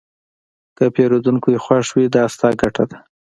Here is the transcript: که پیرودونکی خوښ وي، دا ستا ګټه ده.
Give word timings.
که 0.77 0.85
پیرودونکی 0.95 1.55
خوښ 1.63 1.87
وي، 1.95 2.05
دا 2.15 2.23
ستا 2.33 2.49
ګټه 2.61 2.83
ده. 2.89 2.97